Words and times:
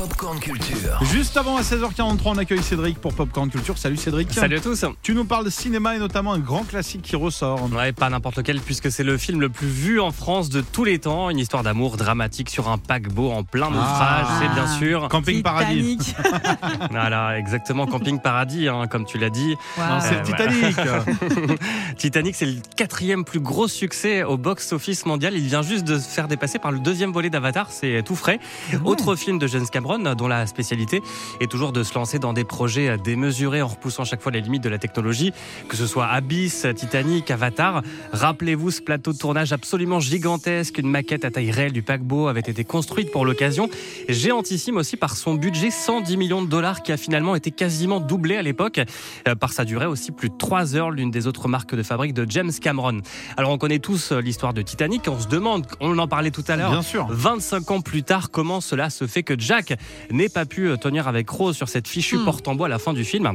Popcorn 0.00 0.40
Culture. 0.40 0.98
Juste 1.12 1.36
avant 1.36 1.58
à 1.58 1.60
16h43, 1.60 2.20
on 2.24 2.38
accueille 2.38 2.62
Cédric 2.62 2.98
pour 2.98 3.12
Popcorn 3.12 3.50
Culture. 3.50 3.76
Salut 3.76 3.98
Cédric. 3.98 4.32
Salut 4.32 4.56
à 4.56 4.60
tous. 4.60 4.82
Tu 5.02 5.14
nous 5.14 5.26
parles 5.26 5.44
de 5.44 5.50
cinéma 5.50 5.94
et 5.94 5.98
notamment 5.98 6.32
un 6.32 6.38
grand 6.38 6.64
classique 6.64 7.02
qui 7.02 7.16
ressort. 7.16 7.68
Ouais, 7.70 7.92
pas 7.92 8.08
n'importe 8.08 8.38
lequel, 8.38 8.60
puisque 8.60 8.90
c'est 8.90 9.02
le 9.02 9.18
film 9.18 9.42
le 9.42 9.50
plus 9.50 9.66
vu 9.66 10.00
en 10.00 10.10
France 10.10 10.48
de 10.48 10.62
tous 10.62 10.84
les 10.84 10.98
temps. 11.00 11.28
Une 11.28 11.38
histoire 11.38 11.62
d'amour 11.62 11.98
dramatique 11.98 12.48
sur 12.48 12.70
un 12.70 12.78
paquebot 12.78 13.30
en 13.30 13.42
plein 13.44 13.68
naufrage, 13.68 14.26
Ah. 14.26 14.38
c'est 14.40 14.48
bien 14.54 14.66
sûr. 14.78 15.08
Camping 15.10 15.42
Paradis. 15.42 15.98
Titanic. 15.98 16.16
Voilà, 16.90 17.38
exactement, 17.38 17.86
Camping 17.86 18.20
Paradis, 18.20 18.68
hein, 18.68 18.86
comme 18.90 19.04
tu 19.04 19.18
l'as 19.18 19.28
dit. 19.28 19.54
Wow. 19.76 19.84
Non, 19.86 20.00
c'est 20.00 20.14
Euh, 20.16 20.22
Titanic. 20.22 20.76
Titanic, 21.98 22.34
c'est 22.36 22.46
le 22.46 22.56
quatrième 22.74 23.26
plus 23.26 23.40
gros 23.40 23.68
succès 23.68 24.22
au 24.22 24.38
box-office 24.38 25.04
mondial. 25.04 25.34
Il 25.36 25.44
vient 25.46 25.60
juste 25.60 25.84
de 25.84 25.98
se 25.98 26.08
faire 26.08 26.26
dépasser 26.26 26.58
par 26.58 26.72
le 26.72 26.78
deuxième 26.78 27.12
volet 27.12 27.28
d'Avatar, 27.28 27.66
c'est 27.70 28.02
tout 28.02 28.16
frais. 28.16 28.40
Autre 28.86 29.14
film 29.14 29.38
de 29.38 29.46
James 29.46 29.66
Cameron, 29.70 29.89
dont 29.98 30.28
la 30.28 30.46
spécialité 30.46 31.02
est 31.40 31.50
toujours 31.50 31.72
de 31.72 31.82
se 31.82 31.94
lancer 31.94 32.18
dans 32.18 32.32
des 32.32 32.44
projets 32.44 32.96
démesurés 32.98 33.62
en 33.62 33.68
repoussant 33.68 34.04
chaque 34.04 34.22
fois 34.22 34.32
les 34.32 34.40
limites 34.40 34.62
de 34.62 34.68
la 34.68 34.78
technologie, 34.78 35.32
que 35.68 35.76
ce 35.76 35.86
soit 35.86 36.06
Abyss, 36.06 36.66
Titanic, 36.76 37.30
Avatar. 37.30 37.82
Rappelez-vous 38.12 38.70
ce 38.70 38.80
plateau 38.80 39.12
de 39.12 39.18
tournage 39.18 39.52
absolument 39.52 40.00
gigantesque, 40.00 40.78
une 40.78 40.88
maquette 40.88 41.24
à 41.24 41.30
taille 41.30 41.50
réelle 41.50 41.72
du 41.72 41.82
paquebot 41.82 42.28
avait 42.28 42.40
été 42.40 42.64
construite 42.64 43.10
pour 43.10 43.24
l'occasion. 43.24 43.68
Géantissime 44.08 44.76
aussi 44.76 44.96
par 44.96 45.16
son 45.16 45.34
budget, 45.34 45.70
110 45.70 46.16
millions 46.16 46.42
de 46.42 46.48
dollars 46.48 46.82
qui 46.82 46.92
a 46.92 46.96
finalement 46.96 47.34
été 47.34 47.50
quasiment 47.50 48.00
doublé 48.00 48.36
à 48.36 48.42
l'époque, 48.42 48.80
euh, 49.28 49.34
par 49.34 49.52
sa 49.52 49.64
durée 49.64 49.86
aussi 49.86 50.12
plus 50.12 50.28
de 50.28 50.36
3 50.36 50.76
heures, 50.76 50.90
l'une 50.90 51.10
des 51.10 51.26
autres 51.26 51.48
marques 51.48 51.74
de 51.74 51.82
fabrique 51.82 52.14
de 52.14 52.26
James 52.28 52.52
Cameron. 52.60 53.00
Alors 53.36 53.50
on 53.50 53.58
connaît 53.58 53.78
tous 53.78 54.12
euh, 54.12 54.20
l'histoire 54.20 54.54
de 54.54 54.62
Titanic, 54.62 55.08
on 55.08 55.18
se 55.18 55.28
demande, 55.28 55.66
on 55.80 55.98
en 55.98 56.08
parlait 56.08 56.30
tout 56.30 56.44
à 56.48 56.56
l'heure, 56.56 56.70
Bien 56.70 56.82
sûr. 56.82 57.06
25 57.10 57.70
ans 57.70 57.80
plus 57.80 58.02
tard, 58.02 58.30
comment 58.30 58.60
cela 58.60 58.90
se 58.90 59.06
fait 59.06 59.22
que 59.22 59.34
Jack 59.38 59.74
n'ait 60.10 60.28
pas 60.28 60.44
pu 60.46 60.68
euh, 60.68 60.76
tenir 60.76 61.08
avec 61.08 61.28
Rose 61.28 61.56
sur 61.56 61.68
cette 61.68 61.88
fichue 61.88 62.16
Hmm. 62.18 62.24
porte 62.24 62.48
en 62.48 62.54
bois 62.54 62.66
à 62.66 62.70
la 62.70 62.78
fin 62.78 62.92
du 62.92 63.04
film 63.04 63.26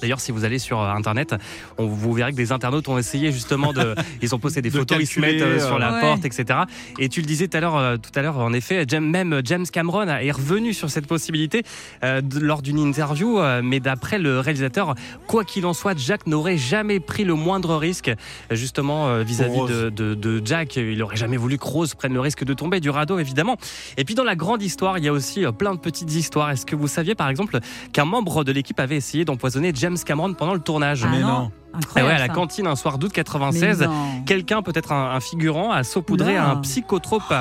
D'ailleurs, 0.00 0.20
si 0.20 0.32
vous 0.32 0.44
allez 0.44 0.58
sur 0.58 0.80
euh, 0.80 0.90
internet, 0.92 1.34
on 1.78 1.86
vous 1.86 2.12
verrez 2.12 2.32
que 2.32 2.36
des 2.36 2.52
internautes 2.52 2.88
ont 2.88 2.98
essayé 2.98 3.32
justement 3.32 3.72
de, 3.72 3.94
ils 4.22 4.34
ont 4.34 4.38
posté 4.38 4.62
des 4.62 4.70
De 4.70 4.78
photos, 4.78 4.98
ils 5.00 5.06
se 5.06 5.20
mettent 5.20 5.42
euh, 5.42 5.58
sur 5.64 5.78
la 5.78 5.92
Ouais. 5.94 6.00
porte, 6.00 6.24
etc. 6.24 6.60
Et 6.98 7.08
tu 7.08 7.20
le 7.20 7.26
disais 7.26 7.48
tout 7.48 7.56
à 7.56 7.60
l'heure, 7.60 7.76
euh, 7.76 7.96
tout 7.96 8.10
à 8.18 8.22
l'heure, 8.22 8.38
en 8.38 8.52
effet, 8.52 8.84
même 9.00 9.40
James 9.44 9.64
Cameron 9.72 10.06
est 10.08 10.30
revenu 10.30 10.74
sur 10.74 10.90
cette 10.90 11.06
possibilité 11.06 11.62
euh, 12.04 12.20
lors 12.40 12.60
d'une 12.62 12.78
interview, 12.78 13.38
euh, 13.38 13.60
mais 13.64 13.80
d'après 13.80 14.18
le 14.18 14.40
réalisateur, 14.40 14.94
quoi 15.26 15.44
qu'il 15.44 15.64
en 15.66 15.72
soit, 15.72 15.96
Jack 15.98 16.26
n'aurait 16.26 16.58
jamais 16.58 17.00
pris 17.00 17.24
le 17.24 17.34
moindre 17.34 17.76
risque, 17.76 18.08
euh, 18.08 18.14
justement 18.54 19.08
euh, 19.08 19.22
vis-à-vis 19.22 19.64
de, 19.66 19.90
de- 19.90 20.14
de 20.14 20.42
Jack. 20.44 20.76
Il 20.76 21.02
aurait 21.02 21.16
jamais 21.16 21.36
voulu 21.36 21.56
que 21.58 21.64
Rose 21.64 21.94
prenne 21.94 22.12
le 22.14 22.20
risque 22.20 22.44
de 22.44 22.52
tomber 22.54 22.80
du 22.80 22.90
radeau, 22.90 23.18
évidemment. 23.18 23.56
Et 23.96 24.04
puis 24.04 24.14
dans 24.14 24.24
la 24.24 24.36
grande 24.36 24.62
histoire, 24.62 24.98
il 24.98 25.04
y 25.04 25.08
a 25.08 25.12
aussi 25.12 25.44
euh, 25.46 25.52
plein 25.52 25.74
de 25.74 25.80
petites 25.80 26.12
histoires. 26.14 26.50
Est-ce 26.50 26.66
que 26.66 26.76
vous 26.76 26.88
saviez, 26.88 27.14
par 27.14 27.28
exemple, 27.28 27.58
qu'un 27.92 28.04
membre 28.04 28.44
de 28.44 28.52
l'équipe 28.52 28.78
avait 28.80 28.96
essayé 28.96 29.24
d'empoisonner 29.24 29.72
James 29.86 30.02
Cameron 30.04 30.34
pendant 30.34 30.54
le 30.54 30.58
tournage 30.58 31.04
Ah 31.04 31.08
Mais 31.12 31.20
non. 31.20 31.52
Eh 31.76 31.84
Incroyable, 31.84 32.08
ouais, 32.10 32.16
à 32.16 32.18
la 32.20 32.26
ça. 32.26 32.32
cantine 32.34 32.66
un 32.66 32.76
soir 32.76 32.98
d'août 32.98 33.12
Mais 33.16 33.22
96, 33.22 33.82
non. 33.82 33.90
quelqu'un, 34.26 34.62
peut-être 34.62 34.92
un, 34.92 35.12
un 35.14 35.20
figurant, 35.20 35.72
a 35.72 35.84
saupoudré 35.84 36.34
Non. 36.34 36.40
un 36.42 36.56
psychotrope 36.56 37.32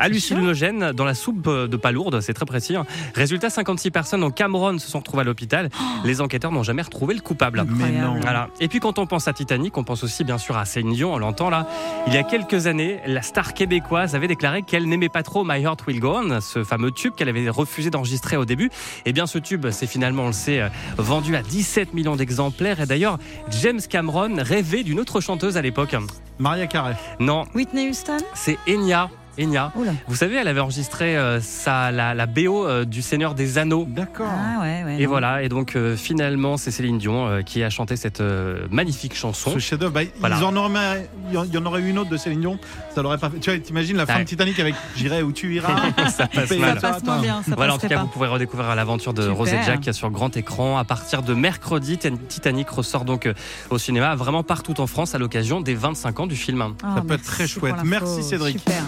hallucinogène 0.00 0.92
dans 0.92 1.04
la 1.04 1.14
soupe 1.14 1.48
de 1.48 1.76
palourde, 1.76 2.20
c'est 2.20 2.32
très 2.34 2.46
précis. 2.46 2.76
hein. 2.76 2.86
Résultat, 3.14 3.50
56 3.50 3.90
personnes 3.90 4.22
au 4.22 4.30
Cameroun 4.30 4.78
se 4.78 4.88
sont 4.88 4.98
retrouvées 5.00 5.22
à 5.22 5.24
l'hôpital. 5.24 5.70
Les 6.04 6.20
enquêteurs 6.20 6.52
n'ont 6.52 6.62
jamais 6.62 6.82
retrouvé 6.82 7.14
le 7.14 7.20
coupable. 7.20 7.64
Mais 7.66 7.90
non. 7.90 8.14
Incroyable. 8.14 8.20
Voilà. 8.22 8.48
Et 8.60 8.68
puis 8.68 8.78
quand 8.80 8.98
on 8.98 9.06
pense 9.06 9.26
à 9.28 9.32
Titanic, 9.32 9.76
on 9.76 9.84
pense 9.84 10.04
aussi 10.04 10.24
bien 10.24 10.38
sûr 10.38 10.56
à 10.56 10.64
Céline 10.64 10.92
Dion, 10.92 11.14
on 11.14 11.18
l'entend 11.18 11.50
là. 11.50 11.66
Il 12.06 12.14
y 12.14 12.16
a 12.16 12.22
quelques 12.22 12.66
années, 12.68 13.00
la 13.06 13.22
star 13.22 13.54
québécoise 13.54 14.14
avait 14.14 14.28
déclaré 14.28 14.62
qu'elle 14.62 14.86
n'aimait 14.88 15.08
pas 15.08 15.22
trop 15.22 15.44
My 15.44 15.60
Heart 15.62 15.86
Will 15.86 16.00
Go 16.00 16.16
On, 16.22 16.40
ce 16.40 16.62
fameux 16.64 16.90
tube 16.92 17.14
qu'elle 17.16 17.28
avait 17.28 17.48
refusé 17.50 17.90
d'enregistrer 17.90 18.36
au 18.36 18.44
début. 18.44 18.70
Et 19.04 19.12
bien 19.12 19.26
ce 19.26 19.38
tube, 19.38 19.66
c'est 19.70 19.86
finalement, 19.86 20.24
on 20.24 20.28
le 20.28 20.32
sait, 20.32 20.60
euh, 20.60 20.68
vendu 20.96 21.34
à 21.36 21.42
17 21.42 21.92
millions 21.94 22.16
d'exemplaires. 22.16 22.80
Et 22.80 22.86
d'ailleurs, 22.86 23.18
James 23.50 23.77
Cameron 23.86 24.36
rêvait 24.38 24.82
d'une 24.82 24.98
autre 24.98 25.20
chanteuse 25.20 25.56
à 25.56 25.62
l'époque. 25.62 25.94
Maria 26.38 26.66
Carré. 26.66 26.94
Non, 27.20 27.44
Whitney 27.54 27.88
Houston? 27.88 28.18
C'est 28.34 28.58
Enya. 28.68 29.10
Enya. 29.38 29.72
Oula. 29.76 29.92
Vous 30.06 30.16
savez, 30.16 30.36
elle 30.36 30.48
avait 30.48 30.60
enregistré 30.60 31.16
euh, 31.16 31.40
sa, 31.40 31.90
la, 31.90 32.14
la 32.14 32.26
BO 32.26 32.66
euh, 32.66 32.84
du 32.84 33.02
Seigneur 33.02 33.34
des 33.34 33.58
Anneaux. 33.58 33.86
D'accord. 33.88 34.26
Ah 34.28 34.60
ouais, 34.62 34.82
ouais. 34.84 34.96
Et 35.00 35.04
non. 35.04 35.10
voilà, 35.10 35.42
et 35.42 35.48
donc 35.48 35.76
euh, 35.76 35.96
finalement, 35.96 36.56
c'est 36.56 36.70
Céline 36.70 36.98
Dion 36.98 37.26
euh, 37.28 37.42
qui 37.42 37.62
a 37.62 37.70
chanté 37.70 37.96
cette 37.96 38.20
euh, 38.20 38.66
magnifique 38.70 39.14
chanson. 39.14 39.50
Ce 39.52 39.58
chef-d'œuvre, 39.58 39.92
bah, 39.92 40.00
Voilà. 40.20 40.36
ils 40.40 40.44
en 40.44 40.56
auraient- 40.56 41.08
il 41.30 41.34
y 41.54 41.58
en- 41.58 41.66
aurait 41.66 41.80
eu 41.82 41.88
une 41.90 41.98
autre 41.98 42.10
de 42.10 42.16
Céline 42.16 42.40
Dion, 42.40 42.58
ça 42.94 43.02
l'aurait 43.02 43.18
pas 43.18 43.30
fait. 43.30 43.38
Tu 43.38 43.50
vois, 43.50 43.58
t'imagines 43.58 43.96
la 43.96 44.06
fin 44.06 44.14
Ouais. 44.16 44.24
de 44.24 44.28
Titanic 44.28 44.58
avec 44.60 44.74
J'irai 44.96 45.22
où 45.22 45.32
tu 45.32 45.54
iras. 45.54 45.76
Ça 46.08 46.26
passe 46.26 46.50
mal. 46.52 46.80
Ça 46.80 46.90
passe 46.92 47.04
moins 47.04 47.20
bien, 47.20 47.42
ça 47.46 47.54
Voilà, 47.56 47.74
en 47.74 47.78
tout 47.78 47.86
cas, 47.88 47.96
pas. 47.96 48.02
vous 48.02 48.08
pourrez 48.08 48.28
redécouvrir 48.28 48.74
l'aventure 48.74 49.12
de 49.14 49.22
Super. 49.22 49.36
Rose 49.36 49.52
et 49.52 49.62
Jack 49.64 49.88
sur 49.94 50.10
grand 50.10 50.36
écran 50.36 50.78
à 50.78 50.84
partir 50.84 51.22
de 51.22 51.34
mercredi. 51.34 51.98
Titanic 51.98 52.68
ressort 52.70 53.04
donc 53.04 53.28
au 53.70 53.78
cinéma, 53.78 54.14
vraiment 54.14 54.42
partout 54.42 54.80
en 54.80 54.86
France 54.86 55.14
à 55.14 55.18
l'occasion 55.18 55.60
des 55.60 55.74
25 55.74 56.20
ans 56.20 56.26
du 56.26 56.36
film. 56.36 56.74
Ah, 56.82 56.94
Ça 56.96 57.02
peut 57.02 57.14
être 57.14 57.22
très 57.24 57.46
chouette. 57.46 57.74
Merci, 57.84 58.22
Cédric. 58.22 58.58
Super. 58.58 58.82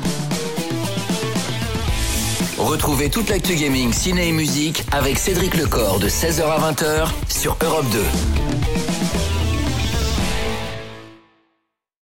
Retrouvez 2.60 3.08
toute 3.08 3.30
l'actu 3.30 3.54
gaming, 3.54 3.90
ciné 3.90 4.28
et 4.28 4.32
musique 4.32 4.84
avec 4.92 5.18
Cédric 5.18 5.54
Lecor 5.56 5.98
de 5.98 6.10
16h 6.10 6.42
à 6.42 6.72
20h 6.72 7.08
sur 7.26 7.56
Europe 7.62 7.86
2. 7.90 8.39